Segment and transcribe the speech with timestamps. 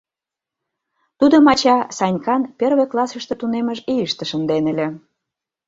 [1.19, 4.87] Тудым ача Санькан первый классыште тунеммыж ийыште шынден ыле.